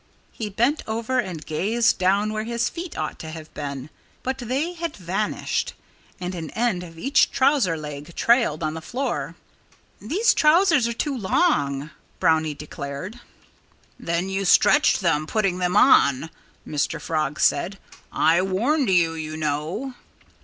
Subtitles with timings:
[0.31, 3.91] He bent over and gazed down where his feet ought to have been.
[4.23, 5.75] But they had vanished.
[6.19, 9.35] And an end of each trouser leg trailed on the floor.
[9.99, 13.19] "These trousers are too long!" Brownie declared.
[13.99, 16.31] "Then you stretched them, putting them on,"
[16.67, 16.99] Mr.
[16.99, 17.77] Frog said.
[18.11, 19.93] "I warned you, you know."